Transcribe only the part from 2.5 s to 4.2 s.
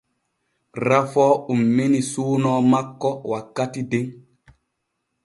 makko wakkati den.